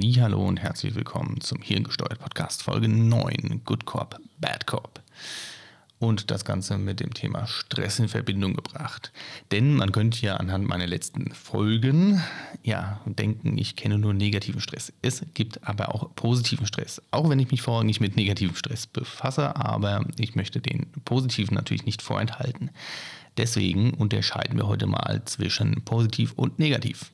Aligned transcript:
Hallo 0.00 0.46
und 0.46 0.60
herzlich 0.60 0.94
willkommen 0.94 1.40
zum 1.40 1.60
Hirngesteuert 1.60 2.20
Podcast 2.20 2.62
Folge 2.62 2.88
9 2.88 3.62
Good 3.64 3.84
Corp, 3.84 4.20
Bad 4.38 4.64
Corp. 4.64 5.02
Und 5.98 6.30
das 6.30 6.44
Ganze 6.44 6.78
mit 6.78 7.00
dem 7.00 7.12
Thema 7.14 7.48
Stress 7.48 7.98
in 7.98 8.06
Verbindung 8.06 8.54
gebracht. 8.54 9.12
Denn 9.50 9.74
man 9.74 9.90
könnte 9.90 10.24
ja 10.24 10.36
anhand 10.36 10.68
meiner 10.68 10.86
letzten 10.86 11.32
Folgen 11.32 12.22
ja 12.62 13.00
denken, 13.06 13.58
ich 13.58 13.74
kenne 13.74 13.98
nur 13.98 14.14
negativen 14.14 14.60
Stress. 14.60 14.92
Es 15.02 15.26
gibt 15.34 15.66
aber 15.66 15.92
auch 15.92 16.14
positiven 16.14 16.66
Stress. 16.66 17.02
Auch 17.10 17.28
wenn 17.28 17.40
ich 17.40 17.50
mich 17.50 17.62
vorher 17.62 17.84
nicht 17.84 18.00
mit 18.00 18.14
negativem 18.14 18.54
Stress 18.54 18.86
befasse, 18.86 19.56
aber 19.56 20.04
ich 20.16 20.36
möchte 20.36 20.60
den 20.60 20.92
positiven 21.04 21.56
natürlich 21.56 21.86
nicht 21.86 22.02
vorenthalten. 22.02 22.70
Deswegen 23.36 23.94
unterscheiden 23.94 24.56
wir 24.58 24.68
heute 24.68 24.86
mal 24.86 25.22
zwischen 25.24 25.82
positiv 25.84 26.34
und 26.34 26.60
negativ. 26.60 27.10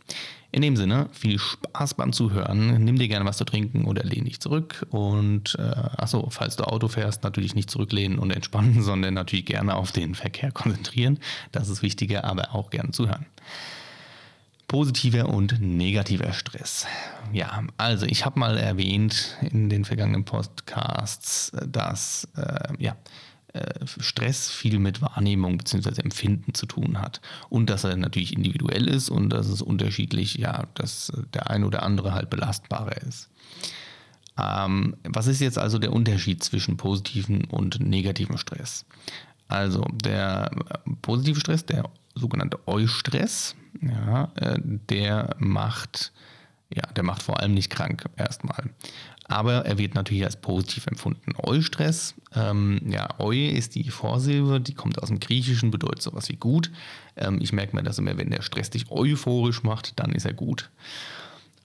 In 0.55 0.63
dem 0.63 0.77
Sinne, 0.77 1.09
viel 1.11 1.41
Spaß 1.41 1.95
beim 1.95 2.13
Zuhören. 2.13 2.85
Nimm 2.85 2.97
dir 2.97 3.09
gerne 3.09 3.25
was 3.25 3.39
zu 3.39 3.45
trinken 3.45 3.87
oder 3.87 4.05
lehn 4.05 4.25
dich 4.25 4.39
zurück. 4.39 4.87
Und 4.91 5.57
äh, 5.59 5.63
achso, 5.63 6.31
falls 6.31 6.55
du 6.55 6.63
Auto 6.63 6.87
fährst, 6.87 7.25
natürlich 7.25 7.57
nicht 7.57 7.73
zurücklehnen 7.73 8.21
und 8.21 8.31
entspannen, 8.31 8.81
sondern 8.85 9.15
natürlich 9.15 9.47
gerne 9.47 9.75
auf 9.75 9.91
den 9.91 10.15
Verkehr 10.15 10.53
konzentrieren. 10.53 11.19
Das 11.51 11.69
ist 11.69 11.83
wichtiger, 11.83 12.23
aber 12.23 12.55
auch 12.55 12.71
gerne 12.71 12.93
zuhören. 12.93 13.27
Positiver 14.69 15.29
und 15.29 15.61
negativer 15.61 16.33
Stress. 16.33 16.87
Ja, 17.33 17.65
also 17.77 18.07
ich 18.07 18.25
habe 18.25 18.39
mal 18.39 18.57
erwähnt 18.57 19.37
in 19.41 19.69
den 19.69 19.85
vergangenen 19.85 20.25
Podcasts, 20.25 21.51
dass 21.67 22.29
äh, 22.37 22.75
ja, 22.79 22.97
Stress 23.87 24.51
viel 24.51 24.79
mit 24.79 25.01
Wahrnehmung 25.01 25.59
bzw. 25.59 26.03
Empfinden 26.03 26.55
zu 26.55 26.67
tun 26.67 27.01
hat. 27.01 27.21
Und 27.49 27.71
dass 27.71 27.85
er 27.85 27.97
natürlich 27.97 28.35
individuell 28.35 28.89
ist 28.89 29.11
und 29.11 29.31
dass 29.31 29.47
es 29.47 29.63
unterschiedlich, 29.63 30.35
ja, 30.35 30.67
dass 30.75 31.13
der 31.33 31.51
eine 31.51 31.67
oder 31.67 31.83
andere 31.83 32.15
halt 32.15 32.31
belastbarer 32.31 32.97
ist. 33.03 33.29
Ähm, 34.37 34.97
was 35.05 35.29
ist 35.29 35.41
jetzt 35.41 35.59
also 35.59 35.79
der 35.79 35.93
Unterschied 35.93 36.43
zwischen 36.43 36.77
positiven 36.77 37.45
und 37.45 37.81
negativen 37.81 38.39
Stress? 38.39 38.85
Also 39.47 39.83
der 39.93 40.51
positive 41.03 41.39
Stress, 41.39 41.65
der 41.65 41.89
sogenannte 42.15 42.59
Eustress, 42.67 43.55
ja, 43.81 44.33
äh, 44.37 44.59
der 44.63 45.37
macht 45.39 46.13
ja, 46.75 46.83
der 46.95 47.05
macht 47.05 47.23
vor 47.23 47.41
allem 47.41 47.55
nicht 47.55 47.71
krank 47.71 48.05
erstmal. 48.17 48.71
Aber 49.27 49.65
er 49.65 49.79
wird 49.79 49.95
natürlich 49.95 50.25
als 50.25 50.37
positiv 50.37 50.87
empfunden. 50.87 51.33
Eustress, 51.39 52.15
ähm, 52.35 52.81
ja, 52.87 53.09
Eu 53.19 53.33
ist 53.33 53.75
die 53.75 53.89
Vorsilbe, 53.89 54.61
die 54.61 54.75
kommt 54.75 55.01
aus 55.03 55.09
dem 55.09 55.19
Griechischen, 55.19 55.71
bedeutet 55.71 56.03
sowas 56.03 56.29
wie 56.29 56.37
gut. 56.37 56.71
Ähm, 57.17 57.39
ich 57.41 57.53
merke 57.53 57.75
mir 57.75 57.83
das 57.83 57.99
immer, 57.99 58.19
wenn 58.19 58.31
der 58.31 58.43
Stress 58.43 58.69
dich 58.69 58.91
euphorisch 58.91 59.63
macht, 59.63 59.99
dann 59.99 60.13
ist 60.13 60.27
er 60.27 60.35
gut. 60.35 60.71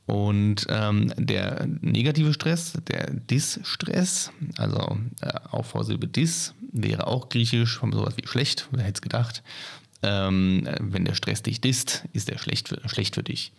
Und 0.06 0.66
ähm, 0.70 1.14
der 1.18 1.68
negative 1.82 2.34
Stress, 2.34 2.74
der 2.88 3.12
Dis-Stress, 3.12 4.32
also 4.58 4.98
äh, 5.22 5.34
auch 5.52 5.66
Vorsilbe 5.66 6.08
Dis, 6.08 6.56
wäre 6.72 7.08
auch 7.08 7.30
griechisch, 7.30 7.78
von 7.78 7.92
sowas 7.92 8.16
wie 8.16 8.28
schlecht, 8.28 8.70
wer 8.72 8.86
hätte 8.86 8.96
es 8.96 9.02
gedacht. 9.02 9.44
Ähm, 10.02 10.68
wenn 10.80 11.04
der 11.04 11.14
Stress 11.14 11.44
dich 11.44 11.60
disst, 11.60 12.06
ist 12.14 12.30
er 12.30 12.40
schlecht 12.40 12.70
für, 12.70 12.80
schlecht 12.88 13.16
für 13.16 13.24
dich 13.24 13.52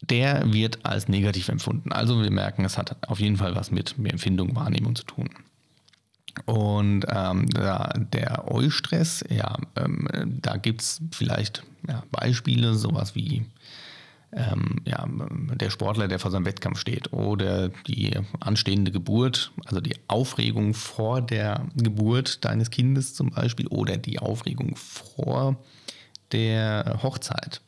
der 0.00 0.52
wird 0.52 0.84
als 0.84 1.08
negativ 1.08 1.48
empfunden. 1.48 1.92
Also 1.92 2.22
wir 2.22 2.30
merken, 2.30 2.64
es 2.64 2.78
hat 2.78 2.96
auf 3.08 3.20
jeden 3.20 3.36
Fall 3.36 3.54
was 3.56 3.70
mit 3.70 3.96
Empfindung, 4.02 4.54
Wahrnehmung 4.54 4.94
zu 4.94 5.04
tun. 5.04 5.30
Und 6.46 7.04
ähm, 7.08 7.46
der 7.48 8.44
Eustress, 8.46 9.24
ja, 9.28 9.56
ähm, 9.76 10.06
da 10.40 10.56
gibt 10.56 10.82
es 10.82 11.00
vielleicht 11.10 11.64
ja, 11.88 12.04
Beispiele, 12.10 12.74
sowas 12.74 13.14
wie 13.14 13.44
ähm, 14.32 14.76
ja, 14.84 15.06
der 15.08 15.70
Sportler, 15.70 16.06
der 16.06 16.18
vor 16.18 16.30
seinem 16.30 16.44
Wettkampf 16.44 16.78
steht, 16.78 17.12
oder 17.12 17.70
die 17.86 18.12
anstehende 18.40 18.92
Geburt, 18.92 19.52
also 19.64 19.80
die 19.80 19.96
Aufregung 20.06 20.74
vor 20.74 21.22
der 21.22 21.66
Geburt 21.74 22.44
deines 22.44 22.70
Kindes 22.70 23.14
zum 23.14 23.30
Beispiel, 23.30 23.66
oder 23.68 23.96
die 23.96 24.18
Aufregung 24.18 24.76
vor 24.76 25.56
der 26.32 27.00
Hochzeit. 27.02 27.62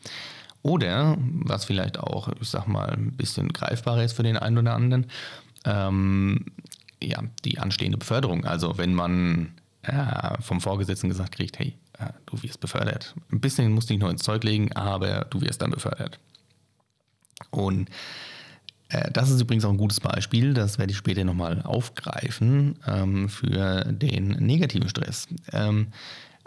Oder, 0.63 1.17
was 1.19 1.65
vielleicht 1.65 1.99
auch, 1.99 2.29
ich 2.41 2.49
sag 2.49 2.67
mal, 2.67 2.91
ein 2.91 3.13
bisschen 3.13 3.49
greifbarer 3.49 4.05
ist 4.05 4.13
für 4.13 4.23
den 4.23 4.37
einen 4.37 4.59
oder 4.59 4.75
anderen, 4.75 5.07
ähm, 5.65 6.47
ja, 7.03 7.23
die 7.45 7.59
anstehende 7.59 7.97
Beförderung. 7.97 8.45
Also 8.45 8.77
wenn 8.77 8.95
man 8.95 9.53
äh, 9.83 10.41
vom 10.43 10.61
Vorgesetzten 10.61 11.09
gesagt 11.09 11.37
kriegt, 11.37 11.59
hey, 11.59 11.77
äh, 11.99 12.13
du 12.27 12.43
wirst 12.43 12.61
befördert. 12.61 13.15
Ein 13.33 13.41
bisschen 13.41 13.73
musst 13.73 13.89
du 13.89 13.95
dich 13.95 14.01
noch 14.03 14.11
ins 14.11 14.23
Zeug 14.23 14.45
legen, 14.45 14.73
aber 14.73 15.27
du 15.31 15.41
wirst 15.41 15.63
dann 15.63 15.71
befördert. 15.71 16.19
Und 17.51 17.89
äh, 18.91 19.11
das 19.13 19.31
ist 19.31 19.41
übrigens 19.41 19.65
auch 19.65 19.71
ein 19.71 19.79
gutes 19.79 20.01
Beispiel, 20.01 20.53
das 20.53 20.79
werde 20.79 20.93
ich 20.93 20.99
später 20.99 21.25
nochmal 21.25 21.63
aufgreifen 21.63 22.79
ähm, 22.87 23.29
für 23.29 23.85
den 23.85 24.29
negativen 24.29 24.89
Stress. 24.89 25.29
Ähm, 25.53 25.89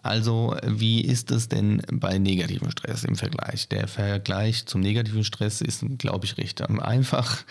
also 0.04 0.58
wie 0.66 1.00
ist 1.00 1.32
es 1.32 1.48
denn 1.48 1.82
bei 1.90 2.18
negativem 2.18 2.70
Stress 2.70 3.06
im 3.06 3.16
Vergleich? 3.16 3.70
Der 3.70 3.88
Vergleich 3.88 4.66
zum 4.66 4.82
negativen 4.82 5.24
Stress 5.24 5.62
ist, 5.62 5.86
glaube 5.98 6.26
ich, 6.26 6.38
recht 6.38 6.62
einfach. 6.62 7.44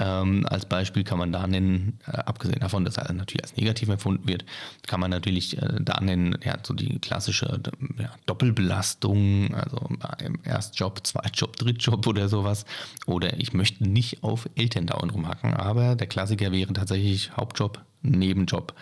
Ähm, 0.00 0.44
als 0.48 0.66
Beispiel 0.66 1.04
kann 1.04 1.18
man 1.18 1.30
da 1.30 1.46
nennen, 1.46 2.00
äh, 2.08 2.16
abgesehen 2.16 2.58
davon, 2.58 2.84
dass 2.84 2.96
er 2.96 3.12
natürlich 3.12 3.44
als 3.44 3.56
negativ 3.56 3.88
empfunden 3.90 4.26
wird, 4.26 4.44
kann 4.88 4.98
man 4.98 5.10
natürlich 5.10 5.56
äh, 5.62 5.76
da 5.78 6.00
nennen, 6.00 6.36
ja, 6.42 6.56
so 6.60 6.74
die 6.74 6.98
klassische 6.98 7.60
ja, 7.96 8.10
Doppelbelastung, 8.26 9.54
also 9.54 9.78
im 10.24 10.40
Erstjob, 10.42 11.06
Zweitjob, 11.06 11.56
Drittjob 11.58 12.04
oder 12.08 12.28
sowas. 12.28 12.64
Oder 13.06 13.38
ich 13.38 13.52
möchte 13.52 13.88
nicht 13.88 14.24
auf 14.24 14.48
Elterndauern 14.56 15.10
rumhacken, 15.10 15.54
aber 15.54 15.94
der 15.94 16.08
Klassiker 16.08 16.50
wäre 16.50 16.72
tatsächlich 16.72 17.36
Hauptjob, 17.36 17.80
Nebenjob 18.02 18.74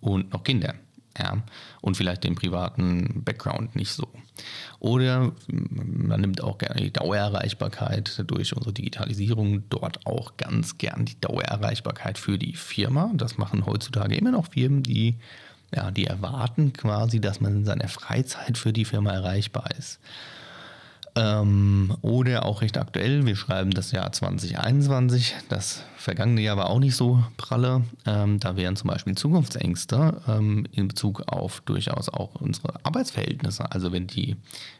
und 0.00 0.32
noch 0.32 0.44
Kinder 0.44 0.74
ja, 1.18 1.42
und 1.80 1.96
vielleicht 1.96 2.24
den 2.24 2.34
privaten 2.34 3.22
Background 3.24 3.74
nicht 3.76 3.92
so. 3.92 4.08
Oder 4.78 5.32
man 5.48 6.20
nimmt 6.20 6.42
auch 6.42 6.58
gerne 6.58 6.80
die 6.80 6.92
Dauererreichbarkeit 6.92 8.22
durch 8.26 8.54
unsere 8.54 8.72
Digitalisierung, 8.72 9.68
dort 9.68 10.06
auch 10.06 10.36
ganz 10.36 10.78
gern 10.78 11.04
die 11.04 11.20
Dauererreichbarkeit 11.20 12.18
für 12.18 12.38
die 12.38 12.54
Firma. 12.54 13.10
Das 13.14 13.38
machen 13.38 13.66
heutzutage 13.66 14.14
immer 14.14 14.30
noch 14.30 14.52
Firmen, 14.52 14.82
die, 14.82 15.16
ja, 15.74 15.90
die 15.90 16.06
erwarten 16.06 16.72
quasi, 16.72 17.20
dass 17.20 17.40
man 17.40 17.56
in 17.56 17.64
seiner 17.64 17.88
Freizeit 17.88 18.56
für 18.56 18.72
die 18.72 18.84
Firma 18.84 19.12
erreichbar 19.12 19.68
ist. 19.76 19.98
Ähm, 21.18 21.96
oder 22.00 22.46
auch 22.46 22.62
recht 22.62 22.78
aktuell, 22.78 23.26
wir 23.26 23.34
schreiben 23.34 23.72
das 23.72 23.90
Jahr 23.90 24.12
2021. 24.12 25.34
Das 25.48 25.82
vergangene 25.96 26.42
Jahr 26.42 26.56
war 26.56 26.70
auch 26.70 26.78
nicht 26.78 26.94
so 26.94 27.20
pralle. 27.36 27.82
Ähm, 28.06 28.38
da 28.38 28.56
wären 28.56 28.76
zum 28.76 28.88
Beispiel 28.88 29.16
Zukunftsängste 29.16 30.22
ähm, 30.28 30.66
in 30.70 30.86
Bezug 30.86 31.22
auf 31.26 31.60
durchaus 31.62 32.08
auch 32.08 32.36
unsere 32.36 32.74
Arbeitsverhältnisse. 32.84 33.72
Also 33.72 33.90
wenn, 33.90 34.06
die, 34.06 34.36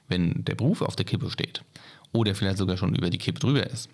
wenn 0.07 0.45
der 0.45 0.55
Beruf 0.55 0.81
auf 0.81 0.95
der 0.95 1.07
Kippe 1.07 1.29
steht 1.29 1.65
oder 2.13 2.37
vielleicht 2.37 2.59
sogar 2.59 2.77
schon 2.77 2.95
über 2.95 3.11
die 3.11 3.19
Kippe 3.19 3.41
drüber 3.41 3.67
ist. 3.67 3.89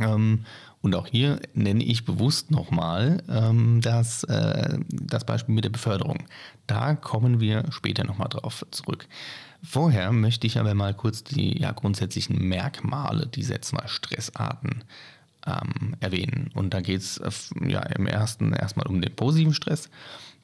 Ähm, 0.00 0.44
und 0.80 0.94
auch 0.94 1.06
hier 1.06 1.40
nenne 1.54 1.82
ich 1.82 2.04
bewusst 2.04 2.50
nochmal 2.50 3.22
ähm, 3.28 3.80
das, 3.80 4.24
äh, 4.24 4.78
das 4.90 5.24
Beispiel 5.24 5.54
mit 5.54 5.64
der 5.64 5.70
Beförderung. 5.70 6.24
Da 6.66 6.94
kommen 6.94 7.40
wir 7.40 7.64
später 7.70 8.04
nochmal 8.04 8.28
drauf 8.28 8.64
zurück. 8.70 9.08
Vorher 9.62 10.12
möchte 10.12 10.46
ich 10.46 10.58
aber 10.58 10.74
mal 10.74 10.94
kurz 10.94 11.24
die 11.24 11.58
ja, 11.60 11.72
grundsätzlichen 11.72 12.38
Merkmale 12.48 13.26
dieser 13.26 13.60
zwei 13.60 13.88
Stressarten 13.88 14.84
ähm, 15.46 15.96
erwähnen. 16.00 16.50
Und 16.54 16.74
da 16.74 16.80
geht 16.80 17.00
es 17.00 17.18
äh, 17.18 17.30
ja, 17.68 17.80
im 17.80 18.06
ersten 18.06 18.52
erstmal 18.52 18.86
um 18.86 19.00
den 19.00 19.14
positiven 19.14 19.54
Stress. 19.54 19.90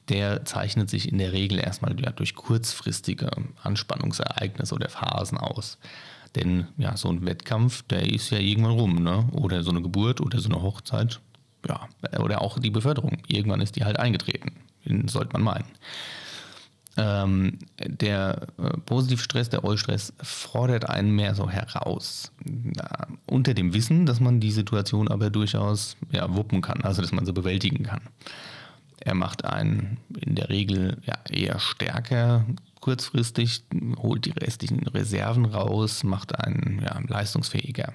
Der 0.09 0.45
zeichnet 0.45 0.89
sich 0.89 1.11
in 1.11 1.17
der 1.17 1.31
Regel 1.31 1.59
erstmal 1.59 1.99
ja, 1.99 2.11
durch 2.11 2.35
kurzfristige 2.35 3.31
Anspannungsereignisse 3.63 4.75
oder 4.75 4.89
Phasen 4.89 5.37
aus. 5.37 5.77
Denn 6.35 6.67
ja, 6.77 6.97
so 6.97 7.09
ein 7.09 7.25
Wettkampf, 7.25 7.83
der 7.83 8.11
ist 8.11 8.29
ja 8.29 8.39
irgendwann 8.39 8.73
rum, 8.73 9.03
ne? 9.03 9.27
Oder 9.31 9.63
so 9.63 9.71
eine 9.71 9.81
Geburt 9.81 10.21
oder 10.21 10.39
so 10.39 10.49
eine 10.49 10.61
Hochzeit. 10.61 11.21
Ja, 11.67 11.87
oder 12.19 12.41
auch 12.41 12.59
die 12.59 12.69
Beförderung. 12.69 13.17
Irgendwann 13.27 13.61
ist 13.61 13.75
die 13.75 13.85
halt 13.85 13.97
eingetreten. 13.97 14.51
Sollte 15.07 15.33
man 15.33 15.43
meinen. 15.43 15.65
Ähm, 16.97 17.59
der 17.79 18.47
äh, 18.57 18.77
Positivstress, 18.85 19.49
der 19.49 19.65
Eustress 19.65 20.13
fordert 20.21 20.89
einen 20.89 21.13
mehr 21.13 21.35
so 21.35 21.49
heraus. 21.49 22.31
Äh, 22.45 23.05
unter 23.25 23.53
dem 23.53 23.73
Wissen, 23.73 24.05
dass 24.05 24.21
man 24.21 24.39
die 24.39 24.51
Situation 24.51 25.09
aber 25.09 25.29
durchaus 25.29 25.97
ja, 26.11 26.33
wuppen 26.33 26.61
kann, 26.61 26.81
also 26.83 27.01
dass 27.01 27.11
man 27.11 27.25
sie 27.25 27.33
bewältigen 27.33 27.83
kann. 27.83 28.01
Er 29.05 29.15
macht 29.15 29.45
einen 29.45 29.97
in 30.19 30.35
der 30.35 30.49
Regel 30.49 30.97
ja, 31.05 31.15
eher 31.29 31.59
stärker 31.59 32.45
kurzfristig, 32.81 33.63
holt 33.97 34.25
die 34.25 34.31
restlichen 34.31 34.85
Reserven 34.87 35.45
raus, 35.45 36.03
macht 36.03 36.37
einen 36.37 36.81
ja, 36.83 36.99
leistungsfähiger 37.07 37.93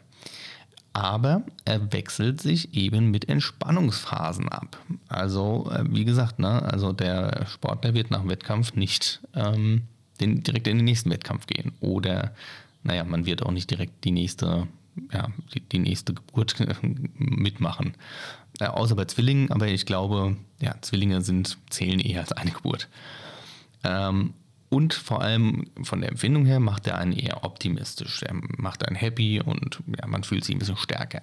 aber 0.93 1.45
er 1.65 1.93
wechselt 1.93 2.41
sich 2.41 2.75
eben 2.75 3.11
mit 3.11 3.29
Entspannungsphasen 3.29 4.49
ab. 4.49 4.77
Also, 5.09 5.71
äh, 5.71 5.85
wie 5.89 6.05
gesagt, 6.05 6.39
ne, 6.39 6.63
also 6.63 6.93
der 6.93 7.47
Sportler 7.47 7.95
wird 7.95 8.11
nach 8.11 8.21
dem 8.21 8.31
Wettkampf 8.31 8.75
nicht 8.75 9.21
ähm, 9.35 9.83
den, 10.21 10.43
direkt 10.43 10.67
in 10.67 10.79
den 10.79 10.85
nächsten 10.85 11.11
Wettkampf 11.11 11.47
gehen. 11.47 11.73
Oder, 11.81 12.35
naja, 12.83 13.05
man 13.05 13.27
wird 13.27 13.45
auch 13.45 13.53
nicht 13.53 13.71
direkt 13.71 14.05
die 14.05 14.11
nächste 14.11 14.67
ja, 15.13 15.29
die, 15.55 15.61
die 15.61 15.79
nächste 15.79 16.15
Geburt 16.15 16.57
mitmachen. 17.19 17.95
Äh, 18.61 18.67
außer 18.67 18.95
bei 18.95 19.07
Zwillingen, 19.07 19.51
aber 19.51 19.67
ich 19.69 19.87
glaube, 19.87 20.37
ja, 20.61 20.75
Zwillinge 20.83 21.23
sind, 21.23 21.59
zählen 21.71 21.99
eher 21.99 22.21
als 22.21 22.33
eine 22.33 22.51
Geburt. 22.51 22.89
Ähm, 23.83 24.35
und 24.69 24.95
vor 24.95 25.21
allem 25.23 25.69
von 25.83 26.01
der 26.01 26.11
Empfindung 26.11 26.47
her 26.47 26.61
macht 26.61 26.87
er 26.87 26.99
einen 26.99 27.13
eher 27.13 27.43
optimistisch. 27.43 28.23
Er 28.23 28.35
macht 28.35 28.87
einen 28.87 28.95
happy 28.95 29.41
und 29.41 29.81
ja, 29.99 30.07
man 30.07 30.23
fühlt 30.23 30.45
sich 30.45 30.55
ein 30.55 30.61
bisschen 30.61 30.77
stärker. 30.77 31.23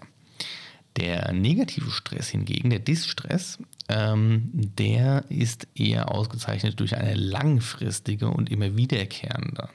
Der 0.98 1.32
negative 1.32 1.92
Stress 1.92 2.28
hingegen, 2.30 2.72
der 2.72 2.80
Distress, 2.80 3.60
ähm, 3.88 4.50
der 4.54 5.24
ist 5.30 5.68
eher 5.76 6.12
ausgezeichnet 6.12 6.80
durch 6.80 6.98
eine 6.98 7.14
langfristige 7.14 8.30
und 8.30 8.50
immer 8.50 8.76
wiederkehrende 8.76 9.70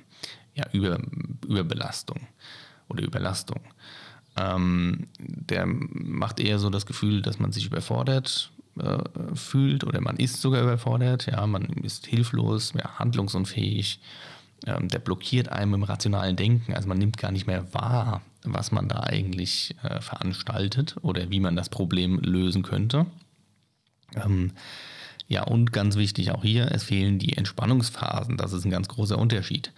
ja, 0.55 0.67
Über, 0.73 1.01
Überbelastung 1.47 2.27
oder 2.89 3.05
Überlastung. 3.05 3.61
Ähm, 4.37 5.09
der 5.19 5.67
macht 5.67 6.41
eher 6.41 6.59
so 6.59 6.71
das 6.71 6.87
Gefühl, 6.87 7.23
dass 7.23 7.39
man 7.39 7.53
sich 7.53 7.67
überfordert 7.67 8.51
äh, 8.79 8.99
fühlt 9.35 9.85
oder 9.85 10.01
man 10.01 10.17
ist 10.17 10.41
sogar 10.41 10.63
überfordert, 10.63 11.27
ja, 11.27 11.47
man 11.47 11.65
ist 11.65 12.07
hilflos, 12.07 12.73
ja, 12.75 12.99
handlungsunfähig, 12.99 14.01
ähm, 14.67 14.89
der 14.89 15.01
blockiert 15.01 15.51
einem 15.51 15.75
im 15.75 15.83
rationalen 15.83 16.37
Denken, 16.37 16.73
also 16.73 16.89
man 16.89 16.99
nimmt 16.99 17.19
gar 17.19 17.33
nicht 17.33 17.47
mehr 17.47 17.75
wahr, 17.75 18.23
was 18.45 18.73
man 18.73 18.89
da 18.89 19.01
eigentlich 19.01 19.77
äh, 19.83 20.01
veranstaltet 20.01 20.97
oder 21.03 21.31
wie 21.31 21.41
man 21.41 21.55
das 21.55 21.69
Problem 21.69 22.19
lösen 22.21 22.63
könnte. 22.63 23.07
Ähm, 24.15 24.53
ja, 25.33 25.45
und 25.45 25.73
ganz 25.73 25.97
wichtig 25.97 26.31
auch 26.31 26.43
hier, 26.43 26.71
es 26.73 26.85
fehlen 26.85 27.19
die 27.19 27.39
Entspannungsphasen. 27.39 28.37
Das 28.37 28.53
ist 28.53 28.67
ein 28.67 28.71
ganz 28.71 28.87
großer 28.89 29.17
Unterschied. 29.17 29.73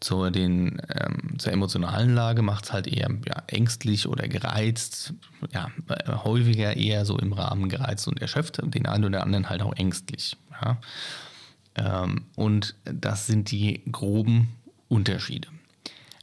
Zur, 0.00 0.30
den, 0.30 0.80
ähm, 0.88 1.38
zur 1.38 1.52
emotionalen 1.52 2.14
Lage 2.14 2.40
macht 2.40 2.64
es 2.64 2.72
halt 2.72 2.86
eher 2.86 3.10
ja, 3.26 3.42
ängstlich 3.46 4.08
oder 4.08 4.28
gereizt, 4.28 5.12
ja, 5.52 5.68
äh, 5.88 6.10
häufiger 6.24 6.74
eher 6.76 7.04
so 7.04 7.18
im 7.18 7.34
Rahmen 7.34 7.68
gereizt 7.68 8.08
und 8.08 8.22
erschöpft, 8.22 8.60
den 8.64 8.86
einen 8.86 9.04
oder 9.04 9.22
anderen 9.22 9.50
halt 9.50 9.60
auch 9.60 9.74
ängstlich. 9.74 10.38
Ja. 10.62 10.78
Ähm, 11.74 12.24
und 12.34 12.74
das 12.84 13.26
sind 13.26 13.50
die 13.50 13.82
groben 13.92 14.56
Unterschiede. 14.88 15.48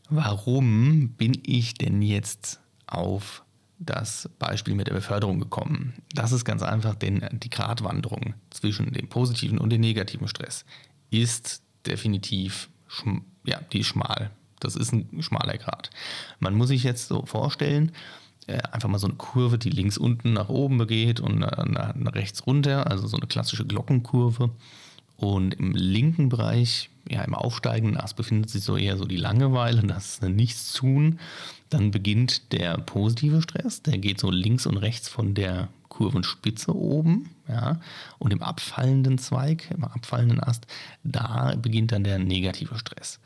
Warum 0.09 1.09
bin 1.09 1.39
ich 1.45 1.75
denn 1.75 2.01
jetzt 2.01 2.59
auf 2.87 3.43
das 3.81 4.29
Beispiel 4.39 4.75
mit 4.75 4.87
der 4.87 4.93
Beförderung 4.93 5.39
gekommen? 5.39 5.93
Das 6.13 6.31
ist 6.31 6.45
ganz 6.45 6.61
einfach, 6.61 6.95
denn 6.95 7.27
die 7.31 7.49
Gratwanderung 7.49 8.35
zwischen 8.61 8.93
dem 8.93 9.09
positiven 9.09 9.57
und 9.57 9.71
dem 9.71 9.81
negativen 9.81 10.27
Stress 10.27 10.65
ist 11.09 11.61
definitiv 11.85 12.69
ja, 13.43 13.59
die 13.71 13.79
ist 13.79 13.87
schmal. 13.87 14.31
Das 14.59 14.75
ist 14.75 14.93
ein 14.93 15.23
schmaler 15.23 15.57
Grad. 15.57 15.89
Man 16.39 16.55
muss 16.55 16.67
sich 16.67 16.83
jetzt 16.83 17.07
so 17.07 17.25
vorstellen, 17.25 17.91
äh, 18.47 18.59
einfach 18.71 18.89
mal 18.89 18.99
so 18.99 19.07
eine 19.07 19.15
Kurve, 19.15 19.57
die 19.57 19.69
links 19.69 19.97
unten 19.97 20.33
nach 20.33 20.49
oben 20.49 20.77
begeht 20.77 21.19
und 21.19 21.43
rechts 21.43 22.45
runter, 22.45 22.89
also 22.89 23.07
so 23.07 23.17
eine 23.17 23.27
klassische 23.27 23.65
Glockenkurve. 23.65 24.51
Und 25.17 25.53
im 25.55 25.73
linken 25.73 26.29
Bereich, 26.29 26.89
ja, 27.09 27.23
im 27.23 27.35
aufsteigenden 27.35 27.97
Ast 27.97 28.15
befindet 28.15 28.49
sich 28.49 28.63
so 28.63 28.75
eher 28.75 28.97
so 28.97 29.05
die 29.05 29.17
Langeweile, 29.17 29.83
das 29.83 30.21
Nichtstun. 30.21 31.19
Dann 31.69 31.91
beginnt 31.91 32.51
der 32.51 32.77
positive 32.77 33.41
Stress, 33.41 33.81
der 33.83 33.97
geht 33.97 34.19
so 34.19 34.31
links 34.31 34.65
und 34.65 34.77
rechts 34.77 35.07
von 35.07 35.33
der 35.33 35.69
Kurvenspitze 35.91 36.75
oben, 36.75 37.29
ja, 37.47 37.79
und 38.17 38.31
im 38.31 38.41
abfallenden 38.41 39.17
Zweig, 39.17 39.69
im 39.71 39.83
abfallenden 39.83 40.39
Ast, 40.39 40.65
da 41.03 41.53
beginnt 41.55 41.91
dann 41.91 42.03
der 42.03 42.17
negative 42.17 42.79
Stress. 42.79 43.19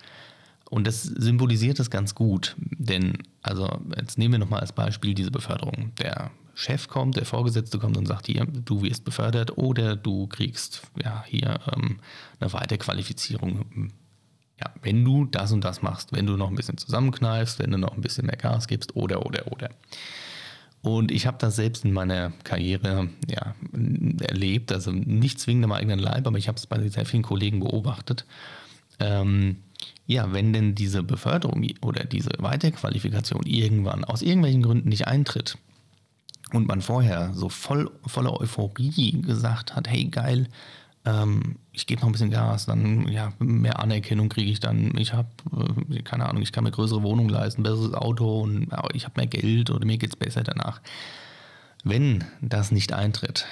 Und 0.70 0.88
das 0.88 1.04
symbolisiert 1.04 1.78
das 1.78 1.92
ganz 1.92 2.16
gut, 2.16 2.56
denn, 2.58 3.20
also 3.44 3.80
jetzt 3.96 4.18
nehmen 4.18 4.34
wir 4.34 4.40
nochmal 4.40 4.62
als 4.62 4.74
Beispiel 4.74 5.14
diese 5.14 5.30
Beförderung. 5.30 5.92
Der 6.00 6.32
Chef 6.56 6.88
kommt, 6.88 7.18
der 7.18 7.26
Vorgesetzte 7.26 7.78
kommt 7.78 7.98
und 7.98 8.08
sagt 8.08 8.26
hier, 8.26 8.46
du 8.46 8.82
wirst 8.82 9.06
befördert 9.06 9.58
oder 9.58 9.96
du 9.96 10.26
kriegst 10.26 10.82
ja 11.02 11.24
hier 11.28 11.60
ähm, 11.72 12.00
eine 12.40 12.52
Weiterqualifizierung. 12.52 13.92
Ja, 14.60 14.72
wenn 14.82 15.06
du 15.06 15.26
das 15.26 15.52
und 15.52 15.64
das 15.64 15.84
machst, 15.84 16.14
wenn 16.14 16.26
du 16.26 16.36
noch 16.36 16.50
ein 16.50 16.56
bisschen 16.56 16.78
zusammenkneifst, 16.78 17.60
wenn 17.60 17.72
du 17.72 17.78
noch 17.78 17.94
ein 17.94 18.02
bisschen 18.02 18.26
mehr 18.26 18.38
Gas 18.38 18.68
gibst 18.68 18.96
oder 18.96 19.24
oder 19.26 19.52
oder. 19.52 19.70
Und 20.86 21.12
ich 21.12 21.26
habe 21.26 21.38
das 21.40 21.56
selbst 21.56 21.84
in 21.84 21.94
meiner 21.94 22.32
Karriere 22.44 23.10
ja, 23.28 23.56
erlebt, 24.22 24.72
also 24.72 24.92
nicht 24.92 25.40
zwingend 25.40 25.66
am 25.66 25.72
eigenen 25.72 25.98
Leib, 25.98 26.28
aber 26.28 26.38
ich 26.38 26.48
habe 26.48 26.60
es 26.60 26.68
bei 26.68 26.88
sehr 26.90 27.08
vielen 27.08 27.24
Kollegen 27.24 27.60
beobachtet. 27.60 28.24
Ähm, 29.00 29.56
ja, 30.06 30.32
wenn 30.32 30.54
denn 30.54 30.76
diese 30.76 31.02
Beförderung 31.02 31.68
oder 31.82 32.04
diese 32.04 32.30
Weiterqualifikation 32.38 33.48
irgendwann 33.48 34.04
aus 34.04 34.22
irgendwelchen 34.22 34.62
Gründen 34.62 34.90
nicht 34.90 35.08
eintritt 35.08 35.58
und 36.54 36.68
man 36.68 36.84
vorher 36.84 37.34
so 37.34 37.50
voll, 37.50 37.90
voller 38.06 38.40
Euphorie 38.40 39.24
gesagt 39.24 39.76
hat, 39.76 39.90
hey 39.90 40.06
geil, 40.06 40.48
ähm, 41.06 41.57
ich 41.72 41.86
gebe 41.86 42.02
noch 42.02 42.07
ein 42.07 42.12
bisschen 42.12 42.31
Gas, 42.31 42.66
dann 42.66 43.07
ja, 43.07 43.31
mehr 43.40 43.80
Anerkennung 43.80 44.30
kriege 44.30 44.50
ich 44.50 44.60
dann. 44.60 44.98
Ich 44.98 45.13
habe, 45.13 45.30
äh, 45.90 46.02
keine 46.02 46.28
Ahnung, 46.28 46.42
ich 46.42 46.52
kann 46.52 46.63
mir 46.63 46.72
größere 46.72 47.04
Wohnung 47.04 47.30
leisten, 47.30 47.63
besseres 47.63 47.94
Auto 47.94 48.42
und 48.42 48.72
ja, 48.72 48.84
ich 48.94 49.06
habe 49.06 49.19
mehr 49.19 49.28
Geld 49.28 49.69
oder 49.69 49.86
mir 49.86 49.98
geht 49.98 50.10
es 50.10 50.16
besser 50.16 50.44
danach. 50.44 50.81
Wenn 51.84 52.24
das 52.42 52.72
nicht 52.72 52.94
eintritt, 52.94 53.46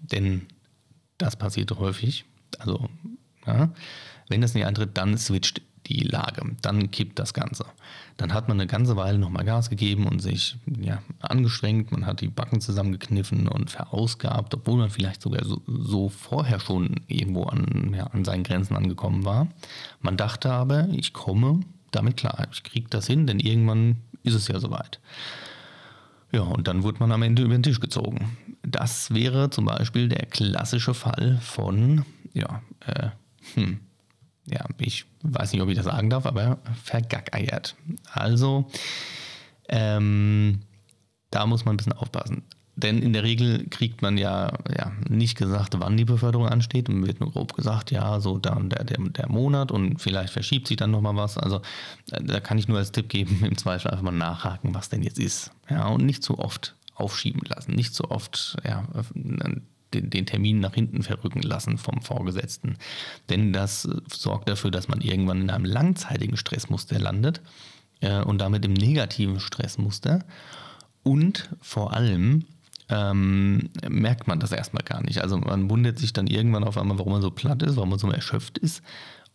denn 0.00 0.42
das 1.18 1.36
passiert 1.36 1.70
häufig, 1.78 2.24
also 2.58 2.88
ja, 3.46 3.70
wenn 4.28 4.40
das 4.40 4.54
nicht 4.54 4.66
eintritt, 4.66 4.96
dann 4.96 5.18
switcht 5.18 5.62
die 5.92 6.04
Lage. 6.04 6.42
Dann 6.62 6.90
kippt 6.90 7.18
das 7.18 7.34
Ganze. 7.34 7.64
Dann 8.16 8.34
hat 8.34 8.48
man 8.48 8.60
eine 8.60 8.66
ganze 8.66 8.96
Weile 8.96 9.18
nochmal 9.18 9.44
Gas 9.44 9.70
gegeben 9.70 10.06
und 10.06 10.20
sich 10.20 10.56
ja, 10.80 11.02
angestrengt. 11.20 11.92
Man 11.92 12.06
hat 12.06 12.20
die 12.20 12.28
Backen 12.28 12.60
zusammengekniffen 12.60 13.48
und 13.48 13.70
verausgabt, 13.70 14.54
obwohl 14.54 14.78
man 14.78 14.90
vielleicht 14.90 15.22
sogar 15.22 15.44
so, 15.44 15.62
so 15.66 16.08
vorher 16.08 16.60
schon 16.60 16.96
irgendwo 17.08 17.44
an, 17.44 17.94
ja, 17.96 18.04
an 18.08 18.24
seinen 18.24 18.44
Grenzen 18.44 18.76
angekommen 18.76 19.24
war. 19.24 19.48
Man 20.00 20.16
dachte 20.16 20.52
aber, 20.52 20.88
ich 20.90 21.12
komme 21.12 21.60
damit 21.90 22.16
klar. 22.16 22.46
Ich 22.52 22.62
kriege 22.62 22.88
das 22.90 23.06
hin, 23.06 23.26
denn 23.26 23.38
irgendwann 23.38 23.96
ist 24.22 24.34
es 24.34 24.48
ja 24.48 24.58
soweit. 24.58 25.00
Ja, 26.32 26.42
und 26.42 26.66
dann 26.66 26.82
wurde 26.82 26.98
man 27.00 27.12
am 27.12 27.22
Ende 27.22 27.42
über 27.42 27.52
den 27.52 27.62
Tisch 27.62 27.80
gezogen. 27.80 28.36
Das 28.62 29.12
wäre 29.12 29.50
zum 29.50 29.66
Beispiel 29.66 30.08
der 30.08 30.26
klassische 30.26 30.94
Fall 30.94 31.38
von, 31.42 32.04
ja, 32.32 32.62
äh, 32.86 33.10
hm, 33.54 33.80
ja, 34.46 34.64
ich 34.78 35.06
weiß 35.22 35.52
nicht, 35.52 35.62
ob 35.62 35.68
ich 35.68 35.76
das 35.76 35.86
sagen 35.86 36.10
darf, 36.10 36.26
aber 36.26 36.58
vergackeiert. 36.82 37.76
Also, 38.10 38.68
ähm, 39.68 40.62
da 41.30 41.46
muss 41.46 41.64
man 41.64 41.74
ein 41.74 41.76
bisschen 41.76 41.92
aufpassen. 41.92 42.42
Denn 42.74 43.02
in 43.02 43.12
der 43.12 43.22
Regel 43.22 43.68
kriegt 43.68 44.00
man 44.00 44.16
ja, 44.16 44.52
ja 44.74 44.92
nicht 45.08 45.36
gesagt, 45.36 45.74
wann 45.78 45.96
die 45.96 46.06
Beförderung 46.06 46.48
ansteht. 46.48 46.88
Und 46.88 47.06
wird 47.06 47.20
nur 47.20 47.30
grob 47.30 47.54
gesagt, 47.54 47.90
ja, 47.90 48.18
so 48.18 48.38
dann 48.38 48.70
der, 48.70 48.84
der, 48.84 48.98
der 48.98 49.28
Monat 49.28 49.70
und 49.70 50.00
vielleicht 50.00 50.32
verschiebt 50.32 50.68
sich 50.68 50.78
dann 50.78 50.90
nochmal 50.90 51.16
was. 51.16 51.36
Also 51.36 51.60
da 52.06 52.40
kann 52.40 52.58
ich 52.58 52.68
nur 52.68 52.78
als 52.78 52.92
Tipp 52.92 53.08
geben, 53.08 53.44
im 53.44 53.58
Zweifel 53.58 53.90
einfach 53.90 54.04
mal 54.04 54.12
nachhaken, 54.12 54.74
was 54.74 54.88
denn 54.88 55.02
jetzt 55.02 55.18
ist. 55.18 55.50
Ja, 55.68 55.88
und 55.88 56.04
nicht 56.04 56.22
zu 56.22 56.38
oft 56.38 56.74
aufschieben 56.94 57.42
lassen, 57.46 57.72
nicht 57.72 57.94
zu 57.94 58.10
oft 58.10 58.56
ja, 58.64 58.84
den, 59.94 60.10
den, 60.10 60.26
Termin 60.26 60.60
nach 60.60 60.74
hinten 60.74 61.02
verrücken 61.02 61.42
lassen 61.42 61.78
vom 61.78 62.02
Vorgesetzten. 62.02 62.76
Denn 63.28 63.52
das 63.52 63.88
sorgt 64.10 64.48
dafür, 64.48 64.70
dass 64.70 64.88
man 64.88 65.00
irgendwann 65.00 65.42
in 65.42 65.50
einem 65.50 65.64
langzeitigen 65.64 66.36
Stressmuster 66.36 66.98
landet 66.98 67.40
äh, 68.00 68.22
und 68.22 68.38
damit 68.38 68.64
im 68.64 68.72
negativen 68.72 69.40
Stressmuster. 69.40 70.24
Und 71.02 71.50
vor 71.60 71.92
allem 71.92 72.44
ähm, 72.88 73.70
merkt 73.88 74.26
man 74.26 74.40
das 74.40 74.52
erstmal 74.52 74.84
gar 74.84 75.02
nicht. 75.02 75.22
Also 75.22 75.38
man 75.38 75.70
wundert 75.70 75.98
sich 75.98 76.12
dann 76.12 76.26
irgendwann 76.26 76.64
auf 76.64 76.78
einmal, 76.78 76.98
warum 76.98 77.12
man 77.12 77.22
so 77.22 77.30
platt 77.30 77.62
ist, 77.62 77.76
warum 77.76 77.90
man 77.90 77.98
so 77.98 78.10
erschöpft 78.10 78.58
ist 78.58 78.82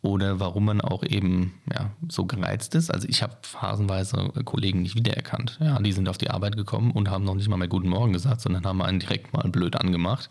oder 0.08 0.40
warum 0.40 0.64
man 0.64 0.80
auch 0.80 1.04
eben 1.04 1.54
ja, 1.72 1.92
so 2.08 2.26
gereizt 2.26 2.76
ist. 2.76 2.90
Also 2.90 3.10
ich 3.10 3.22
habe 3.22 3.36
phasenweise 3.42 4.32
Kollegen 4.46 4.82
nicht 4.82 4.96
wiedererkannt. 4.96 5.58
Ja, 5.60 5.78
die 5.80 5.92
sind 5.92 6.08
auf 6.08 6.18
die 6.18 6.30
Arbeit 6.30 6.56
gekommen 6.56 6.92
und 6.92 7.10
haben 7.10 7.26
noch 7.26 7.36
nicht 7.36 7.50
mal 7.50 7.58
mehr 7.58 7.68
Guten 7.68 7.90
Morgen 7.90 8.14
gesagt, 8.14 8.40
sondern 8.40 8.66
haben 8.66 8.82
einen 8.82 9.02
direkt 9.02 9.34
mal 9.34 9.50
blöd 9.50 9.76
angemacht. 9.76 10.30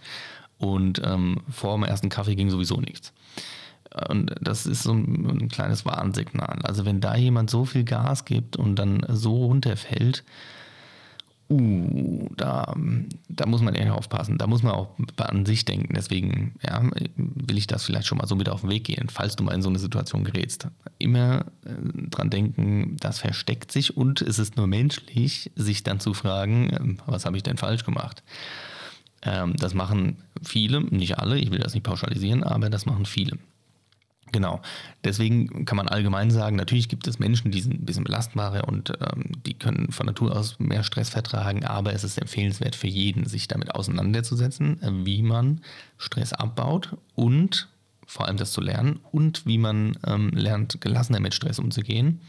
Und 0.56 1.02
ähm, 1.04 1.42
vor 1.50 1.74
dem 1.74 1.84
ersten 1.84 2.08
Kaffee 2.08 2.36
ging 2.36 2.48
sowieso 2.48 2.80
nichts. 2.80 3.12
Und 4.08 4.34
das 4.40 4.64
ist 4.64 4.82
so 4.82 4.92
ein, 4.92 5.26
ein 5.26 5.48
kleines 5.48 5.84
Warnsignal. 5.84 6.60
Also 6.62 6.86
wenn 6.86 7.02
da 7.02 7.14
jemand 7.14 7.50
so 7.50 7.66
viel 7.66 7.84
Gas 7.84 8.24
gibt 8.24 8.56
und 8.56 8.76
dann 8.76 9.04
so 9.10 9.44
runterfällt, 9.44 10.24
uh, 11.50 12.28
da, 12.36 12.74
da 13.28 13.46
muss 13.46 13.62
man 13.62 13.74
eher 13.74 13.94
aufpassen. 13.94 14.38
Da 14.38 14.46
muss 14.46 14.62
man 14.62 14.72
auch 14.72 14.90
an 15.16 15.46
sich 15.46 15.64
denken. 15.64 15.94
Deswegen 15.94 16.54
ja, 16.62 16.82
will 17.16 17.58
ich 17.58 17.66
das 17.66 17.84
vielleicht 17.84 18.06
schon 18.06 18.18
mal 18.18 18.26
so 18.26 18.36
mit 18.36 18.48
auf 18.48 18.62
den 18.62 18.70
Weg 18.70 18.84
gehen, 18.84 19.08
falls 19.08 19.36
du 19.36 19.44
mal 19.44 19.54
in 19.54 19.62
so 19.62 19.68
eine 19.68 19.78
Situation 19.78 20.24
gerätst. 20.24 20.68
Immer 20.98 21.46
äh, 21.64 22.08
dran 22.10 22.30
denken, 22.30 22.96
das 23.00 23.18
versteckt 23.18 23.72
sich 23.72 23.96
und 23.96 24.22
es 24.22 24.38
ist 24.38 24.56
nur 24.56 24.66
menschlich, 24.66 25.50
sich 25.56 25.82
dann 25.82 26.00
zu 26.00 26.14
fragen, 26.14 26.70
äh, 26.70 26.96
was 27.06 27.26
habe 27.26 27.36
ich 27.36 27.42
denn 27.42 27.56
falsch 27.56 27.84
gemacht? 27.84 28.22
Ähm, 29.22 29.56
das 29.56 29.74
machen 29.74 30.16
viele, 30.42 30.82
nicht 30.82 31.18
alle, 31.18 31.38
ich 31.38 31.50
will 31.50 31.58
das 31.58 31.74
nicht 31.74 31.84
pauschalisieren, 31.84 32.42
aber 32.44 32.70
das 32.70 32.86
machen 32.86 33.06
viele. 33.06 33.38
Genau. 34.32 34.60
Deswegen 35.04 35.64
kann 35.64 35.76
man 35.76 35.88
allgemein 35.88 36.30
sagen, 36.30 36.56
natürlich 36.56 36.88
gibt 36.88 37.06
es 37.06 37.18
Menschen, 37.18 37.52
die 37.52 37.60
sind 37.60 37.80
ein 37.80 37.86
bisschen 37.86 38.04
belastbarer 38.04 38.66
und 38.66 38.92
ähm, 39.00 39.32
die 39.46 39.54
können 39.54 39.92
von 39.92 40.06
Natur 40.06 40.36
aus 40.36 40.58
mehr 40.58 40.82
Stress 40.82 41.10
vertragen, 41.10 41.64
aber 41.64 41.92
es 41.92 42.02
ist 42.02 42.18
empfehlenswert 42.18 42.74
für 42.74 42.88
jeden, 42.88 43.26
sich 43.26 43.46
damit 43.46 43.74
auseinanderzusetzen, 43.74 44.82
äh, 44.82 45.06
wie 45.06 45.22
man 45.22 45.60
Stress 45.96 46.32
abbaut 46.32 46.96
und 47.14 47.68
vor 48.06 48.26
allem 48.26 48.36
das 48.36 48.52
zu 48.52 48.60
lernen 48.60 49.00
und 49.12 49.46
wie 49.46 49.58
man 49.58 49.96
ähm, 50.06 50.30
lernt, 50.30 50.80
gelassener 50.80 51.20
mit 51.20 51.34
Stress 51.34 51.58
umzugehen. 51.58 52.20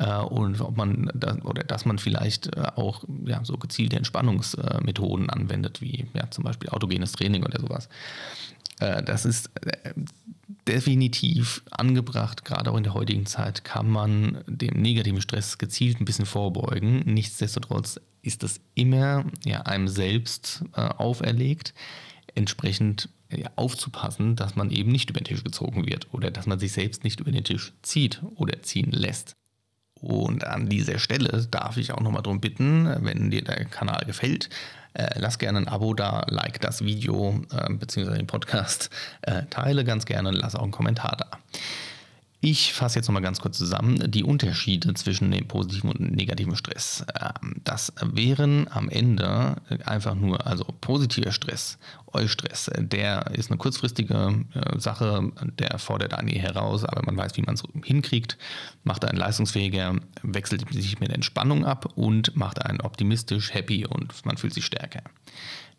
Äh, 0.00 0.16
und 0.22 0.60
ob 0.60 0.76
man 0.76 1.10
oder 1.44 1.62
dass 1.62 1.84
man 1.84 1.98
vielleicht 1.98 2.56
äh, 2.56 2.62
auch 2.76 3.04
ja, 3.26 3.44
so 3.44 3.56
gezielte 3.58 3.96
Entspannungsmethoden 3.96 5.28
anwendet, 5.28 5.82
wie 5.82 6.06
ja, 6.14 6.30
zum 6.30 6.44
Beispiel 6.44 6.70
autogenes 6.70 7.12
Training 7.12 7.44
oder 7.44 7.60
sowas. 7.60 7.88
Äh, 8.80 9.02
das 9.02 9.26
ist 9.26 9.50
definitiv 10.66 11.62
angebracht, 11.70 12.44
gerade 12.44 12.72
auch 12.72 12.76
in 12.76 12.84
der 12.84 12.94
heutigen 12.94 13.26
Zeit 13.26 13.64
kann 13.64 13.90
man 13.90 14.42
dem 14.46 14.80
negativen 14.80 15.20
Stress 15.20 15.58
gezielt 15.58 16.00
ein 16.00 16.06
bisschen 16.06 16.26
vorbeugen. 16.26 17.00
Nichtsdestotrotz 17.04 18.00
ist 18.22 18.42
das 18.42 18.60
immer 18.74 19.26
ja, 19.44 19.62
einem 19.62 19.88
selbst 19.88 20.64
äh, 20.74 20.80
auferlegt, 20.80 21.74
entsprechend 22.34 23.10
ja, 23.30 23.50
aufzupassen, 23.56 24.34
dass 24.34 24.56
man 24.56 24.70
eben 24.70 24.90
nicht 24.90 25.10
über 25.10 25.20
den 25.20 25.24
Tisch 25.24 25.44
gezogen 25.44 25.86
wird 25.86 26.12
oder 26.12 26.30
dass 26.30 26.46
man 26.46 26.58
sich 26.58 26.72
selbst 26.72 27.04
nicht 27.04 27.20
über 27.20 27.32
den 27.32 27.44
Tisch 27.44 27.74
zieht 27.82 28.22
oder 28.36 28.62
ziehen 28.62 28.92
lässt. 28.92 29.36
Und 30.00 30.44
an 30.44 30.68
dieser 30.68 30.98
Stelle 30.98 31.46
darf 31.50 31.76
ich 31.76 31.92
auch 31.92 32.00
nochmal 32.00 32.22
darum 32.22 32.40
bitten, 32.40 32.88
wenn 33.04 33.30
dir 33.30 33.42
der 33.42 33.64
Kanal 33.66 34.04
gefällt, 34.06 34.48
äh, 34.94 35.08
lass 35.18 35.38
gerne 35.38 35.58
ein 35.58 35.68
Abo 35.68 35.94
da, 35.94 36.24
like 36.28 36.60
das 36.60 36.84
Video 36.84 37.40
äh, 37.52 37.72
bzw. 37.72 38.16
den 38.16 38.26
Podcast, 38.26 38.90
äh, 39.22 39.42
teile 39.50 39.84
ganz 39.84 40.04
gerne, 40.04 40.30
lass 40.30 40.54
auch 40.54 40.62
einen 40.62 40.72
Kommentar 40.72 41.16
da. 41.16 41.38
Ich 42.42 42.72
fasse 42.72 42.98
jetzt 42.98 43.06
nochmal 43.06 43.22
ganz 43.22 43.40
kurz 43.40 43.58
zusammen 43.58 44.10
die 44.10 44.24
Unterschiede 44.24 44.94
zwischen 44.94 45.30
dem 45.30 45.46
positiven 45.46 45.90
und 45.90 46.00
negativen 46.00 46.56
Stress. 46.56 47.04
Ähm, 47.20 47.56
das 47.64 47.92
wären 48.00 48.66
am 48.70 48.88
Ende 48.88 49.56
einfach 49.84 50.14
nur, 50.14 50.46
also 50.46 50.64
positiver 50.80 51.32
Stress, 51.32 51.78
Eustress, 52.12 52.70
der 52.78 53.26
ist 53.32 53.50
eine 53.50 53.58
kurzfristige 53.58 54.46
äh, 54.54 54.78
Sache, 54.78 55.30
der 55.58 55.78
fordert 55.78 56.14
einen 56.14 56.28
heraus, 56.28 56.84
aber 56.84 57.02
man 57.02 57.16
weiß, 57.18 57.36
wie 57.36 57.42
man 57.42 57.56
es 57.56 57.62
hinkriegt, 57.84 58.38
macht 58.84 59.04
einen 59.04 59.18
leistungsfähiger, 59.18 59.96
wechselt 60.22 60.66
sich 60.72 60.98
mit 60.98 61.10
Entspannung 61.10 61.66
ab 61.66 61.92
und 61.94 62.34
macht 62.36 62.64
einen 62.64 62.80
optimistisch, 62.80 63.52
happy 63.52 63.84
und 63.84 64.24
man 64.24 64.38
fühlt 64.38 64.54
sich 64.54 64.64
stärker. 64.64 65.02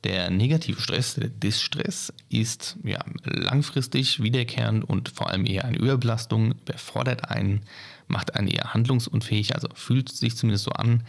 Der 0.04 0.32
negative 0.32 0.82
Stress, 0.82 1.16
der 1.16 1.30
Distress, 1.30 2.12
ist 2.30 2.78
ja, 2.84 3.00
langfristig 3.24 4.22
wiederkehrend 4.22 4.88
und 4.88 5.10
vor 5.10 5.30
allem 5.30 5.46
eher 5.46 5.66
eine 5.66 5.78
Überbelastung, 5.78 6.56
befordert 6.66 7.30
einen, 7.30 7.62
macht 8.08 8.36
einen 8.36 8.48
eher 8.48 8.74
handlungsunfähig, 8.74 9.54
also 9.54 9.68
fühlt 9.76 10.10
sich 10.10 10.36
zumindest 10.36 10.66
so 10.66 10.72
an, 10.72 11.04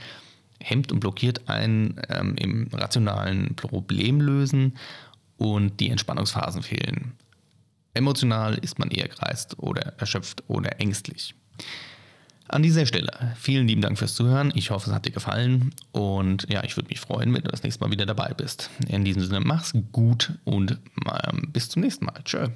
hemmt 0.61 0.93
und 0.93 1.01
blockiert 1.01 1.49
einen 1.49 2.01
ähm, 2.09 2.37
im 2.37 2.69
rationalen 2.73 3.57
Problemlösen 3.57 4.77
und 5.37 5.81
die 5.81 5.91
Entspannungsphasen 5.91 6.63
fehlen. 6.63 7.13
Emotional 7.95 8.59
ist 8.59 8.79
man 8.79 8.91
eher 8.91 9.09
kreist 9.09 9.59
oder 9.59 9.95
erschöpft 9.99 10.45
oder 10.49 10.81
ängstlich. 10.81 11.35
An 12.53 12.63
dieser 12.63 12.85
Stelle 12.85 13.11
vielen 13.37 13.67
lieben 13.67 13.81
Dank 13.81 13.99
fürs 13.99 14.15
Zuhören. 14.15 14.53
Ich 14.55 14.71
hoffe, 14.71 14.91
es 14.91 14.95
hat 14.95 15.07
dir 15.07 15.11
gefallen 15.11 15.73
und 15.91 16.47
ja, 16.51 16.63
ich 16.65 16.77
würde 16.77 16.91
mich 16.91 17.01
freuen, 17.01 17.33
wenn 17.33 17.41
du 17.41 17.51
das 17.51 17.63
nächste 17.63 17.83
Mal 17.83 17.91
wieder 17.91 18.05
dabei 18.05 18.35
bist. 18.37 18.69
In 18.89 19.07
diesem 19.07 19.23
Sinne, 19.25 19.41
mach's 19.41 19.73
gut 19.91 20.35
und 20.45 20.79
ähm, 21.07 21.49
bis 21.51 21.71
zum 21.71 21.81
nächsten 21.81 22.05
Mal. 22.05 22.21
Tschö. 22.25 22.49